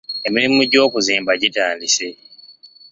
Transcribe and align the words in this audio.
Emirimu 0.27 0.61
gy'okuzimba 0.71 1.31
gitandise. 1.41 2.07